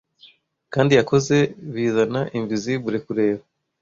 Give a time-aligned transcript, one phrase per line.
[0.73, 1.35] Kandi yakoze
[1.73, 3.43] bizana invisibles kureba